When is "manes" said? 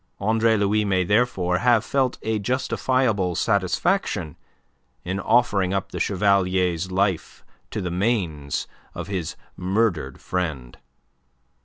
7.91-8.67